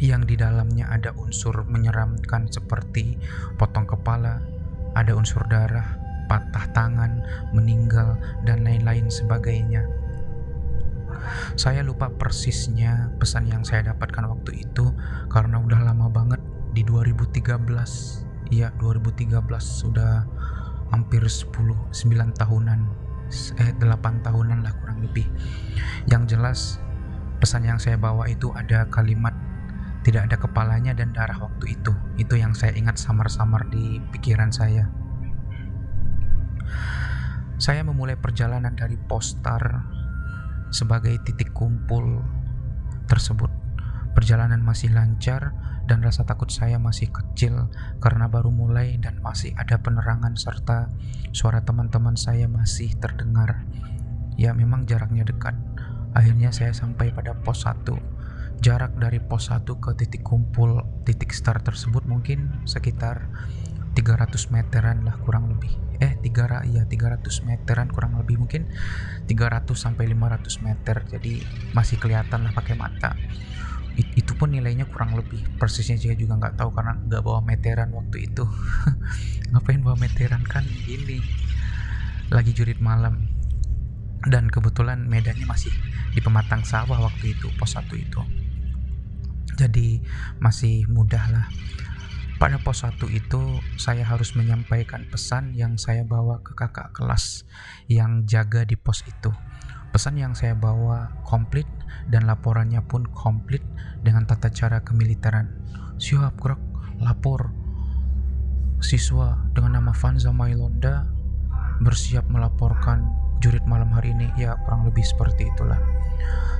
yang 0.00 0.26
di 0.26 0.34
dalamnya 0.34 0.90
ada 0.90 1.14
unsur 1.14 1.62
menyeramkan 1.68 2.50
seperti 2.50 3.14
potong 3.60 3.86
kepala, 3.86 4.42
ada 4.96 5.12
unsur 5.14 5.46
darah, 5.46 6.03
patah 6.26 6.66
tangan, 6.72 7.22
meninggal, 7.52 8.16
dan 8.44 8.64
lain-lain 8.64 9.08
sebagainya. 9.08 9.84
Saya 11.54 11.80
lupa 11.80 12.10
persisnya 12.12 13.14
pesan 13.16 13.48
yang 13.48 13.62
saya 13.64 13.94
dapatkan 13.94 14.28
waktu 14.28 14.66
itu 14.66 14.92
karena 15.32 15.62
udah 15.62 15.80
lama 15.80 16.10
banget 16.10 16.40
di 16.74 16.82
2013. 16.84 18.26
Iya, 18.52 18.74
2013 18.76 19.40
sudah 19.62 20.26
hampir 20.92 21.24
10 21.24 21.50
9 21.90 22.34
tahunan. 22.34 22.80
Eh 23.56 23.70
8 23.80 24.26
tahunan 24.26 24.60
lah 24.60 24.72
kurang 24.82 25.00
lebih. 25.00 25.24
Yang 26.10 26.36
jelas 26.36 26.60
pesan 27.40 27.64
yang 27.64 27.80
saya 27.80 27.96
bawa 27.96 28.28
itu 28.28 28.52
ada 28.52 28.86
kalimat 28.92 29.32
tidak 30.04 30.28
ada 30.28 30.36
kepalanya 30.36 30.92
dan 30.92 31.16
darah 31.16 31.40
waktu 31.40 31.80
itu. 31.80 31.92
Itu 32.20 32.36
yang 32.36 32.52
saya 32.52 32.76
ingat 32.76 33.00
samar-samar 33.00 33.72
di 33.72 33.98
pikiran 34.12 34.52
saya. 34.52 34.86
Saya 37.64 37.80
memulai 37.80 38.20
perjalanan 38.20 38.76
dari 38.76 39.00
postar 39.00 39.88
sebagai 40.68 41.16
titik 41.24 41.56
kumpul 41.56 42.20
tersebut. 43.08 43.48
Perjalanan 44.12 44.60
masih 44.60 44.92
lancar 44.92 45.56
dan 45.88 46.04
rasa 46.04 46.28
takut 46.28 46.52
saya 46.52 46.76
masih 46.76 47.08
kecil 47.08 47.72
karena 48.04 48.28
baru 48.28 48.52
mulai 48.52 49.00
dan 49.00 49.16
masih 49.24 49.56
ada 49.56 49.80
penerangan 49.80 50.36
serta 50.36 50.92
suara 51.32 51.64
teman-teman 51.64 52.20
saya 52.20 52.52
masih 52.52 52.92
terdengar. 53.00 53.64
Ya 54.36 54.52
memang 54.52 54.84
jaraknya 54.84 55.24
dekat. 55.24 55.56
Akhirnya 56.12 56.52
saya 56.52 56.76
sampai 56.76 57.16
pada 57.16 57.32
pos 57.32 57.64
1. 57.64 58.60
Jarak 58.60 58.92
dari 59.00 59.24
pos 59.24 59.48
1 59.48 59.64
ke 59.64 59.96
titik 59.96 60.20
kumpul 60.20 60.84
titik 61.08 61.32
start 61.32 61.64
tersebut 61.64 62.04
mungkin 62.04 62.60
sekitar 62.68 63.24
300 63.96 64.52
meteran 64.52 65.00
lah 65.08 65.16
kurang 65.24 65.48
lebih 65.48 65.83
eh 66.02 66.18
3 66.18 66.66
ya 66.70 66.82
300 66.86 67.46
meteran 67.46 67.88
kurang 67.90 68.18
lebih 68.18 68.40
mungkin. 68.40 68.70
300 69.28 69.74
sampai 69.74 70.10
500 70.10 70.64
meter 70.64 70.96
jadi 71.06 71.32
masih 71.76 71.96
kelihatan 72.00 72.46
lah 72.46 72.52
pakai 72.54 72.74
mata. 72.74 73.14
It, 73.94 74.10
itu 74.18 74.34
pun 74.34 74.50
nilainya 74.50 74.90
kurang 74.90 75.14
lebih. 75.14 75.38
Persisnya 75.58 75.94
saya 75.94 76.18
juga 76.18 76.34
nggak 76.34 76.58
tahu 76.58 76.74
karena 76.74 76.98
nggak 76.98 77.22
bawa 77.22 77.40
meteran 77.44 77.94
waktu 77.94 78.26
itu. 78.26 78.44
Ngapain 79.54 79.80
bawa 79.82 79.94
meteran? 79.94 80.42
Kan 80.42 80.66
ini 80.90 81.22
lagi 82.34 82.50
jurit 82.50 82.82
malam. 82.82 83.30
Dan 84.24 84.48
kebetulan 84.48 85.04
medannya 85.04 85.44
masih 85.44 85.70
di 86.16 86.20
pematang 86.24 86.64
sawah 86.64 86.96
waktu 86.96 87.36
itu 87.36 87.52
pos 87.54 87.76
satu 87.76 87.94
itu. 87.94 88.24
Jadi 89.54 90.02
masih 90.42 90.90
mudah 90.90 91.30
lah 91.30 91.46
pada 92.42 92.58
pos 92.58 92.82
1 92.82 92.98
itu 93.14 93.62
saya 93.78 94.02
harus 94.02 94.34
menyampaikan 94.34 95.06
pesan 95.06 95.54
yang 95.54 95.78
saya 95.78 96.02
bawa 96.02 96.42
ke 96.42 96.52
kakak 96.58 96.90
kelas 96.90 97.46
yang 97.86 98.26
jaga 98.26 98.66
di 98.66 98.74
pos 98.74 99.06
itu. 99.06 99.30
Pesan 99.94 100.18
yang 100.18 100.34
saya 100.34 100.58
bawa 100.58 101.22
komplit 101.22 101.70
dan 102.10 102.26
laporannya 102.26 102.82
pun 102.82 103.06
komplit 103.14 103.62
dengan 104.02 104.26
tata 104.26 104.50
cara 104.50 104.82
kemiliteran. 104.82 105.46
Siap, 106.02 106.34
gerak, 106.42 106.58
lapor. 106.98 107.54
Siswa 108.82 109.38
dengan 109.54 109.78
nama 109.78 109.94
Vanza 109.94 110.34
Mailonda 110.34 111.06
bersiap 111.78 112.26
melaporkan 112.26 113.06
jurit 113.38 113.62
malam 113.70 113.94
hari 113.94 114.10
ini. 114.10 114.26
Ya, 114.34 114.58
kurang 114.66 114.82
lebih 114.90 115.06
seperti 115.06 115.46
itulah. 115.54 115.78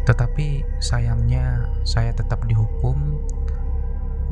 Tetapi 0.06 0.62
sayangnya 0.78 1.66
saya 1.82 2.14
tetap 2.14 2.46
dihukum 2.46 3.18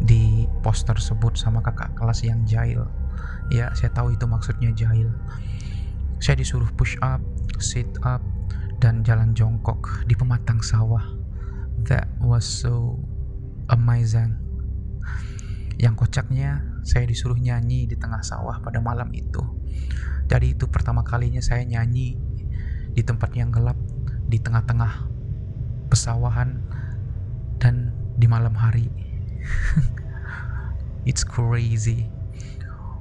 di 0.03 0.51
pos 0.67 0.83
tersebut 0.83 1.39
sama 1.39 1.63
kakak 1.63 1.95
kelas 1.95 2.27
yang 2.27 2.43
jahil. 2.43 2.91
Ya, 3.55 3.71
saya 3.79 3.95
tahu 3.95 4.15
itu 4.15 4.27
maksudnya 4.27 4.75
jahil. 4.75 5.15
Saya 6.19 6.39
disuruh 6.39 6.71
push 6.75 6.99
up, 7.03 7.23
sit 7.63 7.89
up, 8.03 8.23
dan 8.83 9.07
jalan 9.07 9.31
jongkok 9.35 10.07
di 10.11 10.19
pematang 10.19 10.59
sawah. 10.59 11.03
That 11.87 12.11
was 12.19 12.43
so 12.43 12.99
amazing. 13.71 14.39
Yang 15.79 16.07
kocaknya, 16.07 16.83
saya 16.83 17.07
disuruh 17.07 17.39
nyanyi 17.39 17.87
di 17.87 17.95
tengah 17.95 18.23
sawah 18.23 18.59
pada 18.63 18.83
malam 18.83 19.11
itu. 19.15 19.43
Jadi 20.27 20.55
itu 20.55 20.67
pertama 20.71 21.03
kalinya 21.07 21.43
saya 21.43 21.63
nyanyi 21.67 22.19
di 22.93 23.03
tempat 23.03 23.35
yang 23.35 23.51
gelap, 23.51 23.79
di 24.27 24.39
tengah-tengah 24.39 25.11
pesawahan, 25.91 26.63
dan 27.59 27.95
di 28.19 28.27
malam 28.27 28.55
hari. 28.55 28.91
It's 31.09 31.27
crazy. 31.27 32.09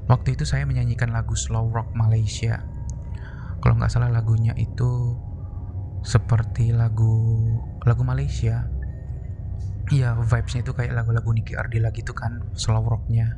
Waktu 0.10 0.36
itu 0.36 0.44
saya 0.44 0.66
menyanyikan 0.66 1.14
lagu 1.14 1.38
slow 1.38 1.70
rock 1.70 1.94
Malaysia. 1.94 2.66
Kalau 3.62 3.78
nggak 3.78 3.94
salah 3.94 4.10
lagunya 4.10 4.58
itu 4.58 5.16
seperti 6.02 6.74
lagu 6.74 7.14
lagu 7.86 8.02
Malaysia. 8.02 8.66
Iya, 9.92 10.18
vibesnya 10.18 10.64
itu 10.64 10.72
kayak 10.72 10.96
lagu-lagu 10.96 11.30
Nicky 11.36 11.54
Ardila 11.54 11.92
gitu 11.92 12.16
kan, 12.16 12.42
slow 12.56 12.82
rocknya. 12.86 13.36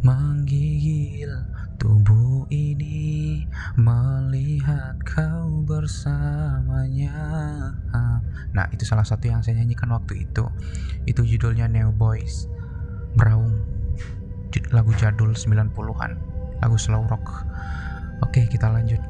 Menggigil 0.00 1.30
tubuh 1.76 2.48
ini 2.48 3.44
melihat 3.76 4.96
kau 5.04 5.62
bersamanya. 5.64 7.16
Nah, 8.56 8.66
itu 8.72 8.88
salah 8.88 9.04
satu 9.04 9.28
yang 9.28 9.44
saya 9.44 9.60
nyanyikan 9.60 9.92
waktu 9.92 10.24
itu. 10.24 10.48
Itu 11.04 11.22
judulnya 11.28 11.68
New 11.68 11.92
Boys. 11.92 12.48
Braung. 13.16 13.60
Lagu 14.72 14.92
jadul 14.96 15.36
90-an. 15.36 16.12
Lagu 16.64 16.76
slow 16.80 17.04
rock. 17.06 17.44
Oke, 18.24 18.48
kita 18.48 18.72
lanjut. 18.72 19.00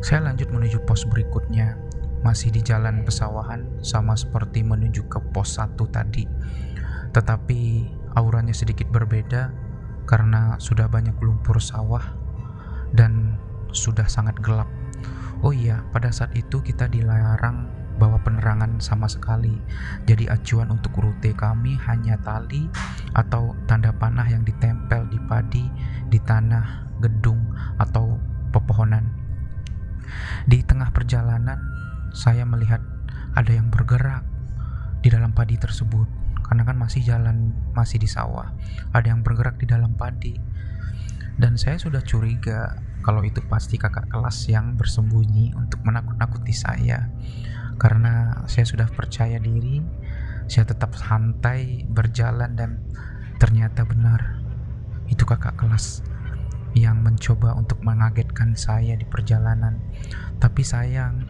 Saya 0.00 0.24
lanjut 0.24 0.48
menuju 0.48 0.80
pos 0.88 1.04
berikutnya. 1.04 1.76
Masih 2.24 2.50
di 2.50 2.64
jalan 2.64 3.04
pesawahan 3.04 3.68
sama 3.84 4.16
seperti 4.16 4.64
menuju 4.64 5.06
ke 5.12 5.20
pos 5.30 5.60
1 5.60 5.76
tadi. 5.92 6.24
Tetapi 7.12 7.60
auranya 8.16 8.56
sedikit 8.56 8.88
berbeda 8.88 9.67
karena 10.08 10.56
sudah 10.56 10.88
banyak 10.88 11.14
lumpur 11.20 11.60
sawah 11.60 12.16
dan 12.96 13.36
sudah 13.76 14.08
sangat 14.08 14.40
gelap. 14.40 14.66
Oh 15.44 15.52
iya, 15.52 15.84
pada 15.92 16.08
saat 16.08 16.32
itu 16.34 16.64
kita 16.64 16.88
dilarang 16.88 17.68
bawa 18.00 18.16
penerangan 18.24 18.80
sama 18.80 19.06
sekali. 19.06 19.54
Jadi 20.08 20.26
acuan 20.26 20.72
untuk 20.72 20.96
rute 20.98 21.36
kami 21.36 21.76
hanya 21.84 22.16
tali 22.24 22.66
atau 23.12 23.52
tanda 23.68 23.92
panah 23.92 24.26
yang 24.26 24.42
ditempel 24.42 25.06
di 25.12 25.18
padi, 25.28 25.66
di 26.08 26.18
tanah, 26.22 26.98
gedung, 27.04 27.42
atau 27.76 28.16
pepohonan. 28.50 29.04
Di 30.48 30.64
tengah 30.64 30.90
perjalanan, 30.90 31.60
saya 32.16 32.48
melihat 32.48 32.80
ada 33.36 33.52
yang 33.52 33.68
bergerak 33.68 34.24
di 35.04 35.12
dalam 35.12 35.30
padi 35.30 35.54
tersebut 35.60 36.08
karena 36.48 36.64
kan 36.64 36.76
masih 36.80 37.04
jalan 37.04 37.52
masih 37.76 38.00
di 38.00 38.08
sawah. 38.08 38.48
Ada 38.96 39.12
yang 39.12 39.20
bergerak 39.20 39.60
di 39.60 39.68
dalam 39.68 39.92
padi. 39.94 40.34
Dan 41.38 41.54
saya 41.54 41.78
sudah 41.78 42.02
curiga 42.02 42.80
kalau 43.04 43.22
itu 43.22 43.38
pasti 43.46 43.78
kakak 43.78 44.10
kelas 44.10 44.50
yang 44.50 44.74
bersembunyi 44.74 45.54
untuk 45.54 45.84
menakut-nakuti 45.84 46.56
saya. 46.56 47.12
Karena 47.78 48.42
saya 48.50 48.66
sudah 48.66 48.90
percaya 48.90 49.38
diri 49.38 49.78
saya 50.48 50.64
tetap 50.64 50.96
santai 50.96 51.84
berjalan 51.84 52.56
dan 52.56 52.80
ternyata 53.36 53.84
benar. 53.84 54.40
Itu 55.12 55.28
kakak 55.28 55.60
kelas 55.60 56.00
yang 56.72 57.04
mencoba 57.04 57.52
untuk 57.52 57.84
mengagetkan 57.84 58.56
saya 58.56 58.96
di 58.96 59.04
perjalanan. 59.04 59.76
Tapi 60.40 60.64
sayang 60.64 61.28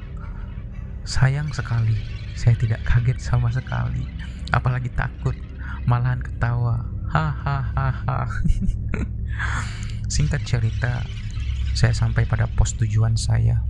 sayang 1.02 1.50
sekali 1.50 1.98
saya 2.38 2.54
tidak 2.54 2.84
kaget 2.84 3.18
sama 3.18 3.48
sekali 3.48 4.04
apalagi 4.52 4.92
takut 4.92 5.34
malahan 5.88 6.20
ketawa. 6.20 6.84
Hahaha 7.08 8.28
singkat 10.12 10.44
cerita 10.44 11.00
saya 11.72 11.96
sampai 11.96 12.28
pada 12.28 12.44
pos 12.52 12.76
tujuan 12.76 13.16
saya. 13.16 13.64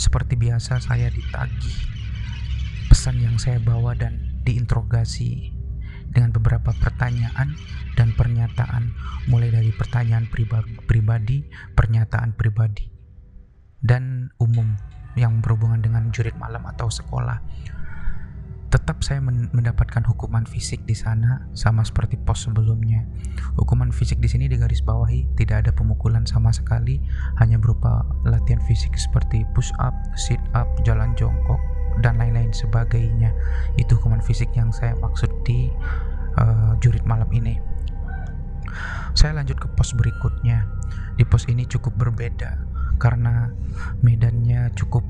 Seperti 0.00 0.34
biasa 0.34 0.80
saya 0.80 1.12
ditagih 1.12 1.76
pesan 2.88 3.20
yang 3.20 3.36
saya 3.36 3.60
bawa 3.60 3.92
dan 3.94 4.40
diinterogasi 4.48 5.52
dengan 6.08 6.32
beberapa 6.32 6.72
pertanyaan 6.72 7.52
dan 7.94 8.16
pernyataan, 8.16 8.96
mulai 9.28 9.52
dari 9.52 9.70
pertanyaan 9.76 10.24
pribadi, 10.88 11.44
pernyataan 11.76 12.32
pribadi, 12.32 12.88
dan 13.84 14.32
umum 14.40 14.72
yang 15.20 15.44
berhubungan 15.44 15.84
dengan 15.84 16.08
jurid 16.14 16.34
malam 16.40 16.64
atau 16.64 16.88
sekolah. 16.88 17.38
Tetap 18.68 19.00
saya 19.00 19.24
mendapatkan 19.24 20.04
hukuman 20.04 20.44
fisik 20.44 20.84
di 20.84 20.92
sana 20.92 21.48
sama 21.56 21.80
seperti 21.88 22.20
pos 22.20 22.44
sebelumnya. 22.44 23.00
Hukuman 23.56 23.88
fisik 23.88 24.20
di 24.20 24.28
sini 24.28 24.44
digaris 24.44 24.84
bawahi, 24.84 25.24
tidak 25.40 25.64
ada 25.64 25.72
pemukulan 25.72 26.28
sama 26.28 26.52
sekali, 26.52 27.00
hanya 27.40 27.56
berupa 27.56 28.04
latihan 28.28 28.60
fisik 28.68 28.92
seperti 29.00 29.48
push 29.56 29.72
up, 29.80 29.96
sit 30.20 30.40
up, 30.52 30.68
jalan 30.84 31.16
jongkok, 31.16 31.56
dan 32.04 32.20
lain-lain 32.20 32.52
sebagainya. 32.52 33.32
Itu 33.80 33.96
hukuman 33.96 34.20
fisik 34.20 34.52
yang 34.52 34.68
saya 34.68 34.92
maksud 35.00 35.32
di 35.48 35.72
uh, 36.36 36.76
jurid 36.84 37.08
malam 37.08 37.32
ini. 37.32 37.56
Saya 39.16 39.32
lanjut 39.32 39.56
ke 39.56 39.68
pos 39.72 39.96
berikutnya. 39.96 40.68
Di 41.16 41.24
pos 41.24 41.48
ini 41.48 41.64
cukup 41.64 41.96
berbeda 41.96 42.60
karena 43.00 43.48
medannya 44.04 44.68
cukup 44.76 45.02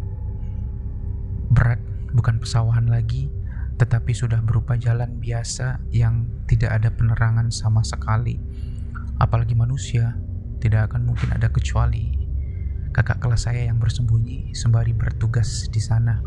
berat, 1.51 1.83
bukan 2.15 2.39
pesawahan 2.39 2.87
lagi 2.87 3.29
tetapi 3.79 4.11
sudah 4.11 4.43
berupa 4.43 4.75
jalan 4.75 5.23
biasa 5.23 5.79
yang 5.95 6.27
tidak 6.51 6.83
ada 6.83 6.91
penerangan 6.91 7.55
sama 7.55 7.87
sekali. 7.87 8.37
Apalagi 9.23 9.55
manusia, 9.55 10.19
tidak 10.59 10.91
akan 10.93 11.07
mungkin 11.15 11.31
ada 11.31 11.47
kecuali 11.47 12.19
kakak 12.91 13.23
kelas 13.23 13.47
saya 13.47 13.71
yang 13.71 13.79
bersembunyi 13.79 14.51
sembari 14.59 14.91
bertugas 14.91 15.71
di 15.71 15.79
sana. 15.79 16.19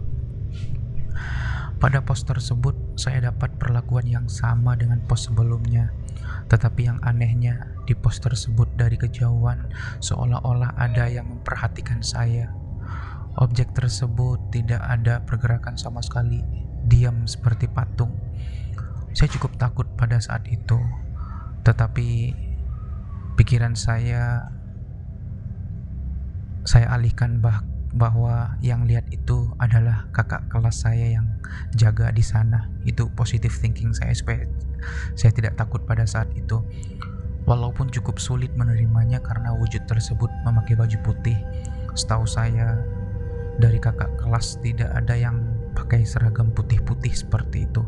Pada 1.82 2.00
pos 2.06 2.22
tersebut, 2.24 2.78
saya 2.96 3.34
dapat 3.34 3.58
perlakuan 3.58 4.06
yang 4.06 4.30
sama 4.30 4.78
dengan 4.78 5.02
pos 5.04 5.28
sebelumnya. 5.28 5.90
Tetapi 6.48 6.88
yang 6.88 7.02
anehnya, 7.02 7.74
di 7.90 7.98
pos 7.98 8.22
tersebut 8.22 8.70
dari 8.78 8.96
kejauhan 8.96 9.68
seolah-olah 10.00 10.78
ada 10.78 11.10
yang 11.10 11.26
memperhatikan 11.26 12.06
saya. 12.06 12.54
Objek 13.42 13.74
tersebut 13.74 14.38
tidak 14.54 14.80
ada 14.86 15.26
pergerakan 15.26 15.74
sama 15.74 16.06
sekali, 16.06 16.46
diam 16.86 17.26
seperti 17.30 17.70
patung. 17.70 18.14
Saya 19.12 19.28
cukup 19.34 19.60
takut 19.60 19.88
pada 20.00 20.18
saat 20.24 20.48
itu, 20.48 20.80
tetapi 21.68 22.34
pikiran 23.36 23.76
saya 23.76 24.48
saya 26.62 26.94
alihkan 26.94 27.42
bah 27.42 27.66
bahwa 27.92 28.56
yang 28.64 28.88
lihat 28.88 29.04
itu 29.12 29.52
adalah 29.60 30.08
kakak 30.16 30.48
kelas 30.48 30.88
saya 30.88 31.20
yang 31.20 31.28
jaga 31.76 32.08
di 32.16 32.24
sana. 32.24 32.72
Itu 32.88 33.12
positive 33.12 33.52
thinking 33.52 33.92
saya 33.92 34.16
supaya 34.16 34.48
saya 35.20 35.36
tidak 35.36 35.60
takut 35.60 35.84
pada 35.84 36.08
saat 36.08 36.32
itu. 36.34 36.64
Walaupun 37.44 37.92
cukup 37.92 38.22
sulit 38.22 38.54
menerimanya 38.56 39.20
karena 39.20 39.52
wujud 39.52 39.84
tersebut 39.90 40.32
memakai 40.48 40.78
baju 40.78 40.98
putih. 41.04 41.36
Setahu 41.98 42.24
saya 42.24 42.80
dari 43.60 43.82
kakak 43.82 44.16
kelas 44.16 44.62
tidak 44.64 44.88
ada 44.96 45.18
yang 45.18 45.44
pakai 45.74 46.04
seragam 46.04 46.52
putih-putih 46.52 47.14
seperti 47.14 47.68
itu. 47.68 47.84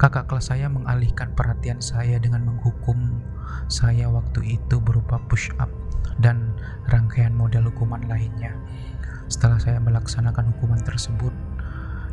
Kakak 0.00 0.26
kelas 0.26 0.50
saya 0.50 0.66
mengalihkan 0.66 1.30
perhatian 1.36 1.78
saya 1.78 2.18
dengan 2.18 2.42
menghukum 2.42 3.22
saya 3.70 4.10
waktu 4.10 4.58
itu 4.58 4.82
berupa 4.82 5.22
push 5.30 5.52
up 5.62 5.70
dan 6.18 6.56
rangkaian 6.90 7.30
model 7.30 7.70
hukuman 7.70 8.02
lainnya. 8.10 8.56
Setelah 9.30 9.62
saya 9.62 9.78
melaksanakan 9.78 10.52
hukuman 10.56 10.82
tersebut 10.82 11.30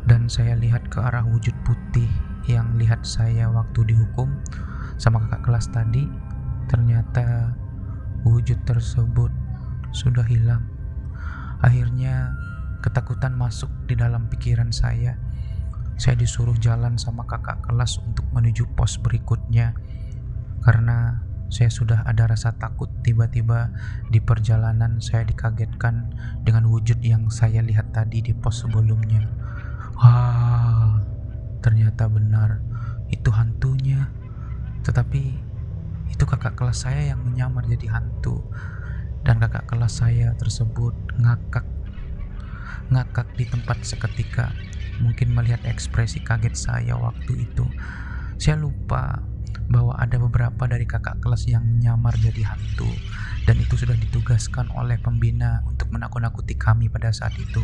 dan 0.06 0.30
saya 0.30 0.56
lihat 0.56 0.86
ke 0.88 1.02
arah 1.02 1.26
wujud 1.26 1.52
putih 1.66 2.08
yang 2.48 2.72
lihat 2.80 3.04
saya 3.04 3.50
waktu 3.50 3.92
dihukum 3.92 4.32
sama 4.96 5.20
kakak 5.26 5.50
kelas 5.50 5.66
tadi, 5.74 6.08
ternyata 6.70 7.52
wujud 8.24 8.56
tersebut 8.64 9.32
sudah 9.90 10.24
hilang. 10.24 10.64
Akhirnya 11.60 12.32
Ketakutan 12.80 13.36
masuk 13.36 13.68
di 13.84 13.96
dalam 13.96 14.28
pikiran 14.32 14.72
saya. 14.72 15.20
Saya 16.00 16.16
disuruh 16.16 16.56
jalan 16.56 16.96
sama 16.96 17.28
kakak 17.28 17.60
kelas 17.60 18.00
untuk 18.00 18.24
menuju 18.32 18.64
pos 18.72 18.96
berikutnya 18.96 19.76
karena 20.64 21.20
saya 21.52 21.68
sudah 21.68 22.06
ada 22.08 22.30
rasa 22.30 22.56
takut 22.56 22.88
tiba-tiba 23.04 23.74
di 24.08 24.22
perjalanan 24.22 25.02
saya 25.02 25.26
dikagetkan 25.28 26.14
dengan 26.46 26.70
wujud 26.70 27.02
yang 27.04 27.28
saya 27.28 27.60
lihat 27.60 27.92
tadi 27.92 28.24
di 28.24 28.32
pos 28.32 28.64
sebelumnya. 28.64 29.28
Wah, 30.00 31.04
ternyata 31.60 32.08
benar 32.08 32.64
itu 33.12 33.28
hantunya. 33.28 34.08
Tetapi 34.80 35.22
itu 36.08 36.24
kakak 36.24 36.56
kelas 36.56 36.88
saya 36.88 37.12
yang 37.12 37.20
menyamar 37.20 37.66
jadi 37.68 37.98
hantu 37.98 38.40
dan 39.24 39.36
kakak 39.36 39.68
kelas 39.68 40.00
saya 40.00 40.32
tersebut 40.40 40.96
ngakak 41.20 41.66
ngakak 42.90 43.28
di 43.36 43.46
tempat 43.46 43.82
seketika, 43.86 44.52
mungkin 45.00 45.32
melihat 45.32 45.62
ekspresi 45.64 46.20
kaget 46.20 46.54
saya 46.54 46.94
waktu 46.96 47.48
itu. 47.48 47.66
Saya 48.40 48.56
lupa 48.60 49.30
bahwa 49.70 49.94
ada 49.96 50.18
beberapa 50.18 50.66
dari 50.66 50.82
kakak 50.82 51.22
kelas 51.22 51.46
yang 51.46 51.62
menyamar 51.62 52.10
jadi 52.18 52.42
hantu 52.42 52.90
dan 53.46 53.56
itu 53.62 53.78
sudah 53.78 53.94
ditugaskan 53.94 54.66
oleh 54.74 54.98
pembina 54.98 55.62
untuk 55.66 55.90
menakut-nakuti 55.94 56.58
kami 56.58 56.90
pada 56.90 57.14
saat 57.14 57.34
itu. 57.38 57.62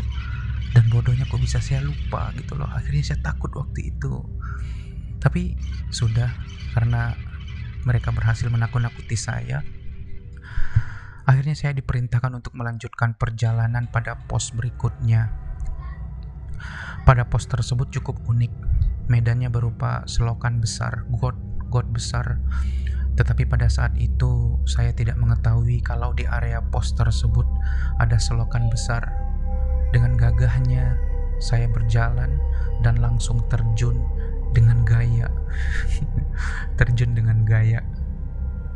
Dan 0.70 0.92
bodohnya 0.92 1.24
kok 1.24 1.40
bisa 1.40 1.58
saya 1.58 1.80
lupa 1.80 2.30
gitu 2.36 2.52
loh. 2.54 2.68
Akhirnya 2.68 3.02
saya 3.14 3.20
takut 3.24 3.48
waktu 3.56 3.96
itu. 3.96 4.22
Tapi 5.18 5.56
sudah 5.88 6.28
karena 6.76 7.16
mereka 7.88 8.12
berhasil 8.12 8.50
menakut-nakuti 8.52 9.16
saya, 9.16 9.64
Akhirnya 11.26 11.58
saya 11.58 11.74
diperintahkan 11.74 12.38
untuk 12.38 12.54
melanjutkan 12.54 13.18
perjalanan 13.18 13.90
pada 13.90 14.14
pos 14.30 14.54
berikutnya. 14.54 15.34
Pada 17.02 17.26
pos 17.26 17.50
tersebut 17.50 17.90
cukup 17.90 18.22
unik. 18.30 18.54
Medannya 19.10 19.50
berupa 19.50 20.06
selokan 20.06 20.62
besar, 20.62 21.02
got, 21.18 21.34
got 21.66 21.90
besar. 21.90 22.38
Tetapi 23.18 23.42
pada 23.50 23.66
saat 23.66 23.98
itu 23.98 24.54
saya 24.70 24.94
tidak 24.94 25.18
mengetahui 25.18 25.82
kalau 25.82 26.14
di 26.14 26.30
area 26.30 26.62
pos 26.62 26.94
tersebut 26.94 27.46
ada 27.98 28.22
selokan 28.22 28.70
besar. 28.70 29.10
Dengan 29.90 30.14
gagahnya 30.14 30.94
saya 31.42 31.66
berjalan 31.66 32.38
dan 32.86 33.02
langsung 33.02 33.42
terjun 33.50 33.98
dengan 34.54 34.86
gaya. 34.86 35.26
terjun 36.78 37.18
dengan 37.18 37.42
gaya 37.42 37.82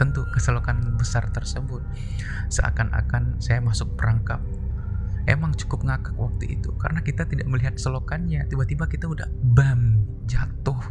tentu 0.00 0.24
keselokan 0.32 0.96
besar 0.96 1.28
tersebut 1.28 1.84
seakan-akan 2.48 3.36
saya 3.36 3.60
masuk 3.60 4.00
perangkap. 4.00 4.40
Emang 5.28 5.52
cukup 5.52 5.84
ngakak 5.84 6.16
waktu 6.16 6.56
itu 6.56 6.72
karena 6.80 7.04
kita 7.04 7.28
tidak 7.28 7.44
melihat 7.44 7.76
selokannya. 7.76 8.48
Tiba-tiba 8.48 8.88
kita 8.88 9.04
udah 9.04 9.28
bam 9.52 10.08
jatuh. 10.24 10.80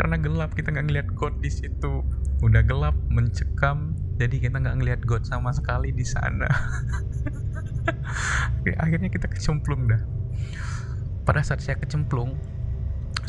Karena 0.00 0.16
gelap 0.16 0.56
kita 0.56 0.72
nggak 0.72 0.86
ngeliat 0.86 1.08
god 1.18 1.34
di 1.42 1.50
situ. 1.50 2.06
Udah 2.40 2.62
gelap 2.64 2.94
mencekam 3.10 3.98
jadi 4.16 4.36
kita 4.38 4.56
nggak 4.62 4.76
ngeliat 4.80 5.00
god 5.04 5.26
sama 5.26 5.50
sekali 5.52 5.90
di 5.90 6.06
sana. 6.06 6.48
Akhirnya 8.84 9.10
kita 9.12 9.26
kecemplung 9.28 9.90
dah. 9.90 10.00
Pada 11.26 11.44
saat 11.44 11.60
saya 11.60 11.76
kecemplung 11.76 12.38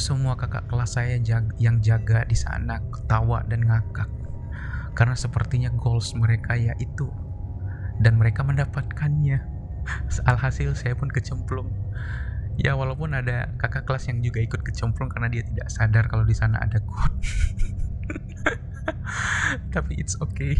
semua 0.01 0.33
kakak 0.33 0.65
kelas 0.65 0.97
saya 0.97 1.21
yang 1.61 1.77
jaga 1.85 2.25
di 2.25 2.33
sana 2.33 2.81
ketawa 2.89 3.45
dan 3.45 3.61
ngakak 3.69 4.09
karena 4.91 5.15
sepertinya 5.15 5.69
goals 5.71 6.11
mereka 6.17 6.57
ya 6.57 6.75
itu 6.81 7.07
dan 8.01 8.17
mereka 8.17 8.41
mendapatkannya. 8.41 9.39
Alhasil 10.29 10.73
saya 10.73 10.97
pun 10.97 11.07
kecemplung. 11.07 11.69
Ya 12.59 12.75
walaupun 12.75 13.15
ada 13.15 13.53
kakak 13.61 13.87
kelas 13.87 14.11
yang 14.11 14.19
juga 14.19 14.43
ikut 14.43 14.61
kecemplung 14.65 15.07
karena 15.07 15.31
dia 15.31 15.45
tidak 15.45 15.71
sadar 15.71 16.05
kalau 16.11 16.27
di 16.27 16.35
sana 16.35 16.59
ada 16.59 16.81
god. 16.83 17.13
Tapi 19.73 19.93
it's 20.01 20.19
okay. 20.19 20.57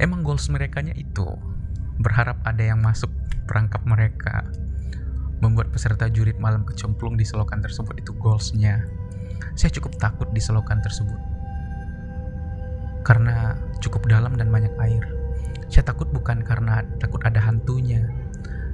Emang 0.00 0.26
goals 0.26 0.50
mereka 0.50 0.82
itu 0.82 1.28
berharap 2.02 2.42
ada 2.42 2.74
yang 2.74 2.82
masuk 2.82 3.12
perangkap 3.46 3.86
mereka 3.86 4.42
membuat 5.44 5.68
peserta 5.68 6.08
jurid 6.08 6.40
malam 6.40 6.64
kecemplung 6.64 7.20
di 7.20 7.28
selokan 7.28 7.60
tersebut 7.60 8.00
itu 8.00 8.16
goalsnya. 8.16 8.88
Saya 9.52 9.70
cukup 9.76 10.00
takut 10.00 10.28
di 10.32 10.40
selokan 10.40 10.80
tersebut 10.80 11.20
karena 13.04 13.60
cukup 13.84 14.08
dalam 14.08 14.32
dan 14.34 14.48
banyak 14.48 14.72
air. 14.80 15.04
Saya 15.68 15.84
takut 15.84 16.08
bukan 16.08 16.40
karena 16.40 16.80
takut 16.96 17.20
ada 17.28 17.38
hantunya, 17.38 18.08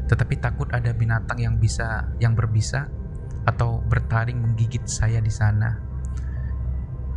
tetapi 0.07 0.39
takut 0.39 0.71
ada 0.71 0.95
binatang 0.95 1.43
yang 1.43 1.59
bisa 1.59 2.07
yang 2.23 2.39
berbisa 2.39 2.87
atau 3.45 3.83
bertaring 3.91 4.39
menggigit 4.39 4.87
saya 4.87 5.19
di 5.19 5.33
sana. 5.33 5.83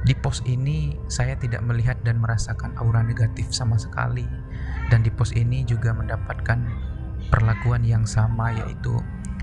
Di 0.03 0.11
pos 0.19 0.43
ini 0.43 0.99
saya 1.07 1.39
tidak 1.39 1.63
melihat 1.63 1.95
dan 2.03 2.19
merasakan 2.19 2.75
aura 2.75 2.99
negatif 2.99 3.55
sama 3.55 3.79
sekali 3.79 4.27
dan 4.91 4.99
di 4.99 5.07
pos 5.07 5.31
ini 5.31 5.63
juga 5.63 5.95
mendapatkan 5.95 6.59
perlakuan 7.31 7.87
yang 7.87 8.03
sama 8.03 8.51
yaitu 8.51 8.99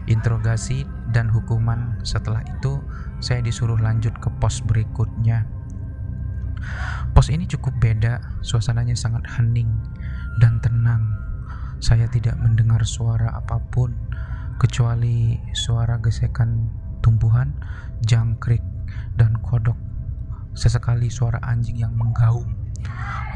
interogasi 0.09 0.89
dan 1.13 1.29
hukuman. 1.29 2.01
Setelah 2.07 2.41
itu, 2.47 2.81
saya 3.21 3.45
disuruh 3.45 3.77
lanjut 3.77 4.17
ke 4.17 4.29
pos 4.41 4.65
berikutnya. 4.65 5.45
Pos 7.17 7.33
ini 7.33 7.49
cukup 7.49 7.77
beda, 7.81 8.21
suasananya 8.45 8.95
sangat 8.97 9.25
hening 9.37 9.69
dan 10.39 10.61
tenang. 10.63 11.11
Saya 11.81 12.05
tidak 12.13 12.37
mendengar 12.37 12.85
suara 12.85 13.33
apa 13.33 13.57
pun 13.73 13.97
kecuali 14.61 15.41
suara 15.57 15.97
gesekan 15.97 16.69
tumbuhan, 17.01 17.57
jangkrik, 18.05 18.61
dan 19.17 19.41
kodok. 19.41 19.77
Sesekali 20.53 21.09
suara 21.09 21.41
anjing 21.41 21.81
yang 21.81 21.97
menggaum. 21.97 22.45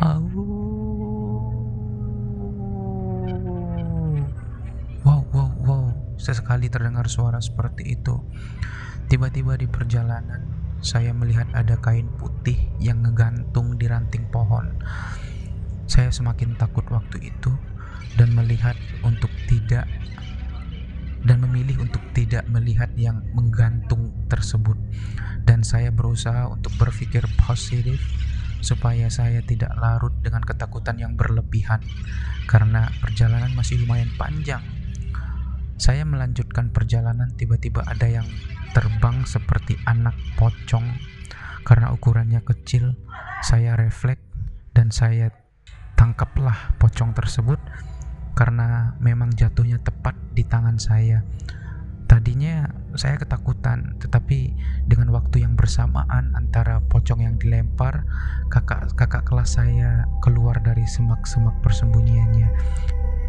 Wow, 0.04 0.20
Sesekali 6.24 6.72
terdengar 6.72 7.04
suara 7.12 7.36
seperti 7.36 8.00
itu. 8.00 8.16
Tiba-tiba 9.12 9.60
di 9.60 9.68
perjalanan, 9.68 10.48
saya 10.80 11.12
melihat 11.12 11.44
ada 11.52 11.76
kain 11.76 12.08
putih 12.16 12.56
yang 12.80 13.04
ngegantung 13.04 13.76
di 13.76 13.84
ranting 13.84 14.24
pohon. 14.32 14.72
Saya 15.84 16.08
semakin 16.08 16.56
takut 16.56 16.88
waktu 16.88 17.28
itu 17.28 17.52
dan 18.16 18.32
melihat 18.32 18.72
untuk 19.04 19.28
tidak 19.44 19.84
dan 21.28 21.44
memilih 21.44 21.84
untuk 21.84 22.00
tidak 22.16 22.48
melihat 22.48 22.88
yang 22.96 23.20
menggantung 23.36 24.12
tersebut 24.28 24.76
dan 25.44 25.60
saya 25.60 25.92
berusaha 25.92 26.48
untuk 26.48 26.72
berpikir 26.76 27.24
positif 27.44 28.00
supaya 28.64 29.12
saya 29.12 29.44
tidak 29.44 29.72
larut 29.76 30.12
dengan 30.24 30.40
ketakutan 30.40 30.96
yang 30.96 31.16
berlebihan 31.16 31.84
karena 32.48 32.88
perjalanan 33.00 33.52
masih 33.56 33.80
lumayan 33.84 34.08
panjang 34.16 34.64
saya 35.76 36.06
melanjutkan 36.06 36.70
perjalanan 36.70 37.34
tiba-tiba 37.34 37.82
ada 37.86 38.06
yang 38.06 38.26
terbang 38.74 39.22
seperti 39.26 39.78
anak 39.86 40.14
pocong 40.38 40.86
karena 41.64 41.90
ukurannya 41.90 42.44
kecil 42.44 42.94
saya 43.42 43.74
refleks 43.74 44.22
dan 44.74 44.90
saya 44.90 45.30
tangkaplah 45.94 46.76
pocong 46.76 47.14
tersebut 47.14 47.58
karena 48.34 48.98
memang 48.98 49.30
jatuhnya 49.32 49.78
tepat 49.80 50.18
di 50.34 50.42
tangan 50.42 50.76
saya. 50.76 51.22
Tadinya 52.04 52.68
saya 53.00 53.16
ketakutan, 53.16 53.96
tetapi 53.96 54.52
dengan 54.84 55.08
waktu 55.14 55.40
yang 55.40 55.56
bersamaan 55.56 56.36
antara 56.36 56.84
pocong 56.84 57.24
yang 57.24 57.40
dilempar, 57.40 58.04
kakak 58.52 58.92
kakak 58.92 59.24
kelas 59.24 59.56
saya 59.56 60.04
keluar 60.20 60.60
dari 60.60 60.84
semak-semak 60.84 61.64
persembunyiannya 61.64 62.48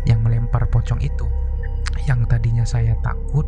yang 0.10 0.20
melempar 0.20 0.68
pocong 0.68 1.00
itu. 1.00 1.45
Yang 2.06 2.20
tadinya 2.30 2.66
saya 2.66 2.94
takut 3.02 3.46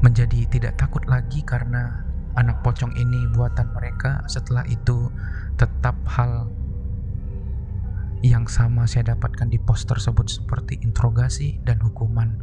menjadi 0.00 0.48
tidak 0.48 0.80
takut 0.80 1.04
lagi 1.04 1.44
karena 1.44 2.08
anak 2.36 2.64
pocong 2.64 2.96
ini 2.96 3.28
buatan 3.36 3.68
mereka. 3.76 4.24
Setelah 4.26 4.64
itu 4.68 5.12
tetap 5.60 5.96
hal 6.08 6.48
yang 8.20 8.44
sama 8.48 8.84
saya 8.84 9.16
dapatkan 9.16 9.48
di 9.48 9.56
pos 9.56 9.88
tersebut 9.88 10.28
seperti 10.28 10.80
interogasi 10.84 11.60
dan 11.64 11.80
hukuman. 11.80 12.40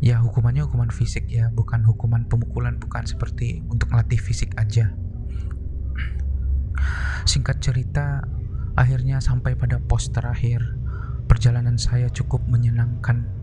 Ya, 0.00 0.16
hukumannya 0.16 0.64
hukuman 0.64 0.88
fisik 0.88 1.28
ya, 1.28 1.52
bukan 1.52 1.84
hukuman 1.84 2.24
pemukulan, 2.24 2.80
bukan 2.80 3.04
seperti 3.04 3.60
untuk 3.68 3.92
melatih 3.92 4.16
fisik 4.16 4.56
aja. 4.56 4.96
Singkat 7.28 7.60
cerita, 7.60 8.24
akhirnya 8.80 9.20
sampai 9.20 9.52
pada 9.60 9.76
pos 9.76 10.08
terakhir. 10.08 10.64
Perjalanan 11.28 11.76
saya 11.76 12.08
cukup 12.08 12.42
menyenangkan. 12.48 13.39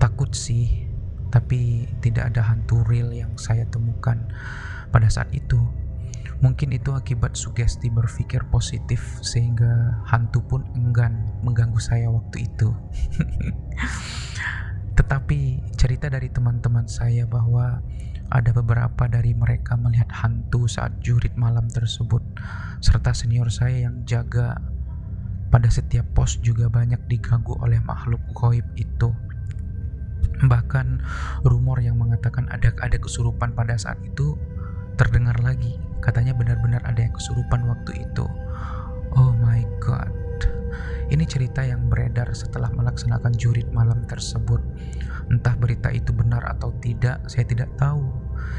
Takut 0.00 0.30
sih, 0.34 0.88
tapi 1.28 1.90
tidak 2.00 2.34
ada 2.34 2.42
hantu 2.48 2.82
real 2.86 3.12
yang 3.12 3.34
saya 3.36 3.66
temukan 3.68 4.28
pada 4.88 5.08
saat 5.10 5.28
itu. 5.34 5.58
Mungkin 6.38 6.70
itu 6.70 6.94
akibat 6.94 7.34
sugesti 7.34 7.90
berpikir 7.90 8.46
positif 8.46 9.18
sehingga 9.26 9.98
hantu 10.06 10.38
pun 10.46 10.62
enggan 10.78 11.34
mengganggu 11.42 11.82
saya 11.82 12.06
waktu 12.14 12.46
itu. 12.46 12.70
Tetapi 14.98 15.38
cerita 15.74 16.06
dari 16.06 16.30
teman-teman 16.30 16.86
saya 16.86 17.26
bahwa 17.26 17.82
ada 18.28 18.50
beberapa 18.52 19.08
dari 19.08 19.32
mereka 19.32 19.74
melihat 19.74 20.12
hantu 20.12 20.68
saat 20.68 21.00
jurit 21.00 21.32
malam 21.34 21.64
tersebut 21.66 22.20
serta 22.84 23.16
senior 23.16 23.48
saya 23.48 23.88
yang 23.88 24.04
jaga 24.04 24.60
pada 25.48 25.72
setiap 25.72 26.04
pos 26.12 26.36
juga 26.44 26.68
banyak 26.68 27.08
diganggu 27.08 27.56
oleh 27.58 27.80
makhluk 27.80 28.20
goib 28.36 28.68
itu. 28.76 29.10
Bahkan 30.68 31.00
rumor 31.48 31.80
yang 31.80 31.96
mengatakan 31.96 32.44
ada 32.52 32.68
ada 32.84 33.00
kesurupan 33.00 33.56
pada 33.56 33.80
saat 33.80 33.96
itu 34.04 34.36
terdengar 35.00 35.40
lagi. 35.40 35.80
Katanya 36.04 36.36
benar-benar 36.36 36.84
ada 36.84 37.00
yang 37.08 37.16
kesurupan 37.16 37.64
waktu 37.64 38.04
itu. 38.04 38.28
Oh 39.16 39.32
my 39.40 39.64
god. 39.80 40.12
Ini 41.08 41.24
cerita 41.24 41.64
yang 41.64 41.88
beredar 41.88 42.28
setelah 42.36 42.68
melaksanakan 42.68 43.32
jurit 43.32 43.64
malam 43.72 44.04
tersebut. 44.04 44.60
Entah 45.32 45.56
berita 45.56 45.88
itu 45.88 46.12
benar 46.12 46.44
atau 46.44 46.68
tidak, 46.84 47.24
saya 47.32 47.48
tidak 47.48 47.72
tahu. 47.80 48.04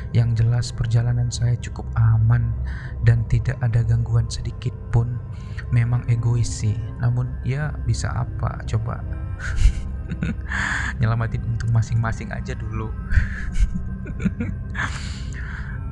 Yang 0.09 0.41
jelas 0.41 0.73
perjalanan 0.73 1.29
saya 1.29 1.53
cukup 1.61 1.85
aman 1.93 2.57
dan 3.05 3.21
tidak 3.29 3.61
ada 3.61 3.85
gangguan 3.85 4.25
sedikit 4.33 4.73
pun. 4.89 5.21
Memang 5.69 6.09
egois 6.09 6.49
sih, 6.49 6.73
namun 6.97 7.29
ya 7.45 7.69
bisa 7.85 8.09
apa 8.09 8.65
coba. 8.65 8.97
Nyelamatin 10.99 11.43
untuk 11.45 11.69
masing-masing 11.73 12.33
aja 12.33 12.55
dulu. 12.55 12.89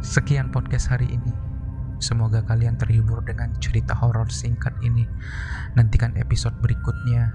Sekian 0.04 0.50
podcast 0.54 0.90
hari 0.92 1.12
ini. 1.12 1.34
Semoga 1.98 2.46
kalian 2.46 2.78
terhibur 2.78 3.26
dengan 3.26 3.58
cerita 3.58 3.98
horor 3.98 4.30
singkat 4.30 4.74
ini. 4.86 5.10
Nantikan 5.74 6.14
episode 6.16 6.54
berikutnya 6.62 7.34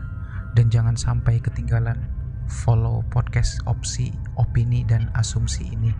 dan 0.54 0.70
jangan 0.70 0.94
sampai 0.94 1.42
ketinggalan 1.42 1.98
follow 2.46 3.02
podcast 3.10 3.58
opsi, 3.64 4.12
opini 4.38 4.86
dan 4.86 5.10
asumsi 5.16 5.66
ini 5.72 5.90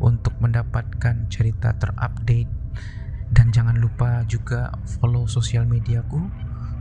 untuk 0.00 0.32
mendapatkan 0.40 1.28
cerita 1.28 1.76
terupdate 1.76 2.50
dan 3.30 3.54
jangan 3.54 3.78
lupa 3.78 4.26
juga 4.26 4.74
follow 4.98 5.28
sosial 5.30 5.68
mediaku 5.68 6.18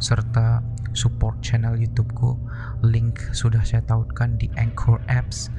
serta 0.01 0.63
support 0.95 1.43
channel 1.43 1.77
YouTubeku. 1.77 2.39
Link 2.83 3.19
sudah 3.35 3.61
saya 3.63 3.83
tautkan 3.85 4.39
di 4.39 4.47
Anchor 4.55 5.03
Apps 5.11 5.51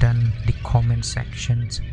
dan 0.00 0.32
di 0.48 0.54
comment 0.64 1.04
sections 1.04 1.84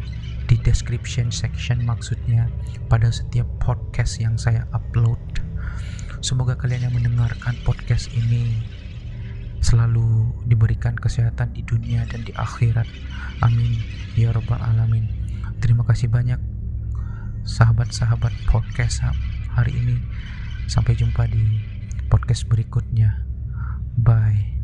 di 0.52 0.60
description 0.68 1.32
section 1.32 1.80
maksudnya 1.88 2.52
pada 2.92 3.08
setiap 3.08 3.48
podcast 3.64 4.20
yang 4.20 4.36
saya 4.36 4.68
upload. 4.76 5.20
Semoga 6.20 6.60
kalian 6.60 6.92
yang 6.92 6.96
mendengarkan 6.96 7.56
podcast 7.64 8.12
ini 8.12 8.60
selalu 9.64 10.28
diberikan 10.50 10.98
kesehatan 10.98 11.56
di 11.56 11.64
dunia 11.64 12.04
dan 12.12 12.28
di 12.28 12.36
akhirat. 12.36 12.86
Amin 13.40 13.80
ya 14.20 14.36
rabbal 14.36 14.60
alamin. 14.60 15.08
Terima 15.64 15.88
kasih 15.88 16.12
banyak 16.12 16.38
sahabat-sahabat 17.48 18.34
podcast 18.50 19.06
hari 19.56 19.72
ini. 19.72 19.98
Sampai 20.68 21.00
jumpa 21.00 21.32
di 21.32 21.64
podcast 22.12 22.44
berikutnya. 22.52 23.24
Bye. 23.96 24.61